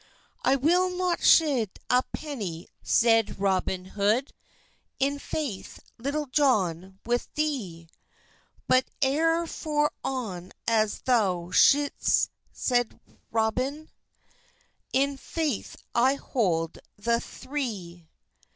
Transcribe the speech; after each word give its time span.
"I 0.43 0.55
wil 0.55 0.89
not 0.97 1.19
shete 1.21 1.77
a 1.91 2.01
peny," 2.11 2.65
seyde 2.83 3.35
Robyn 3.37 3.89
Hode, 3.93 4.33
"In 4.97 5.19
feith, 5.19 5.79
Litulle 5.99 6.31
Johne, 6.31 6.97
with 7.05 7.31
thee, 7.35 7.87
But 8.67 8.87
euer 9.01 9.45
for 9.47 9.91
on 10.03 10.53
as 10.67 11.01
thou 11.01 11.51
shetes," 11.51 12.29
seid 12.51 12.99
Robyn, 13.29 13.89
"In 14.91 15.17
feith 15.19 15.75
I 15.93 16.15
holde 16.15 16.79
the 16.97 17.19
thre." 17.21 18.07